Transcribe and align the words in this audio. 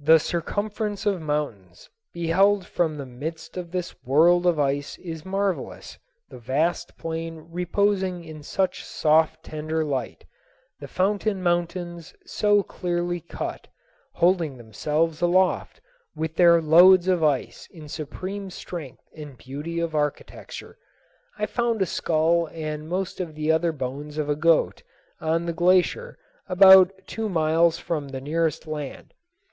The 0.00 0.18
circumference 0.18 1.06
of 1.06 1.20
mountains 1.22 1.88
beheld 2.12 2.66
from 2.66 2.96
the 2.96 3.06
midst 3.06 3.56
of 3.56 3.70
this 3.70 3.94
world 4.02 4.44
of 4.44 4.58
ice 4.58 4.98
is 4.98 5.24
marvelous, 5.24 6.00
the 6.30 6.38
vast 6.40 6.96
plain 6.98 7.46
reposing 7.50 8.24
in 8.24 8.42
such 8.42 8.82
soft 8.84 9.44
tender 9.44 9.84
light, 9.84 10.24
the 10.80 10.88
fountain 10.88 11.40
mountains 11.44 12.12
so 12.26 12.64
clearly 12.64 13.20
cut, 13.20 13.68
holding 14.14 14.56
themselves 14.56 15.22
aloft 15.22 15.80
with 16.16 16.34
their 16.34 16.60
loads 16.60 17.06
of 17.06 17.22
ice 17.22 17.68
in 17.70 17.88
supreme 17.88 18.50
strength 18.50 19.04
and 19.14 19.38
beauty 19.38 19.78
of 19.78 19.94
architecture. 19.94 20.76
I 21.38 21.46
found 21.46 21.80
a 21.82 21.86
skull 21.86 22.48
and 22.52 22.88
most 22.88 23.20
of 23.20 23.36
the 23.36 23.52
other 23.52 23.70
bones 23.70 24.18
of 24.18 24.28
a 24.28 24.34
goat 24.34 24.82
on 25.20 25.46
the 25.46 25.52
glacier 25.52 26.18
about 26.48 26.90
two 27.06 27.28
miles 27.28 27.78
from 27.78 28.08
the 28.08 28.20
nearest 28.20 28.66
land. 28.66 29.14